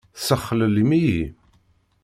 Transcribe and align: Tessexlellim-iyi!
Tessexlellim-iyi! 0.15 1.23